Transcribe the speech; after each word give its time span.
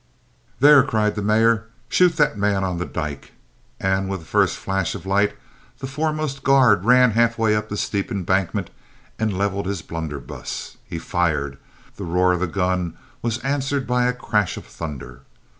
"There," 0.59 0.81
cried 0.81 1.13
the 1.13 1.21
Mayor, 1.21 1.67
"shoot 1.87 2.17
that 2.17 2.35
man 2.35 2.63
on 2.63 2.79
the 2.79 2.87
dyke!" 2.87 3.33
And 3.79 4.09
with 4.09 4.21
the 4.21 4.25
first 4.25 4.57
flash 4.57 4.95
of 4.95 5.05
light 5.05 5.37
the 5.77 5.85
foremost 5.85 6.41
guard 6.41 6.85
ran 6.85 7.11
halfway 7.11 7.55
up 7.55 7.69
the 7.69 7.77
steep 7.77 8.09
embankment 8.11 8.71
and 9.19 9.37
leveled 9.37 9.67
his 9.67 9.83
blunderbuss. 9.83 10.77
He 10.87 10.97
fired. 10.97 11.59
The 11.97 12.03
roar 12.05 12.31
of 12.33 12.39
the 12.39 12.47
gun 12.47 12.97
was 13.21 13.37
answered 13.41 13.85
by 13.85 14.07
a 14.07 14.13
crash 14.13 14.57
of 14.57 14.65
thunder. 14.65 15.21